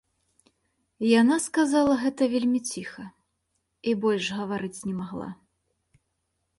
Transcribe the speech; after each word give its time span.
Яна 1.21 1.37
сказала 1.47 1.93
гэта 2.05 2.23
вельмі 2.33 2.59
ціха 2.71 3.05
і 3.93 3.97
больш 4.07 4.25
гаварыць 4.41 4.75
не 4.87 4.95
магла. 4.99 5.29